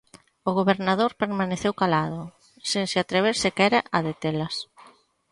[0.49, 2.21] O gobernador permaneceu calado,
[2.69, 4.55] sen se atrever sequera a detelas.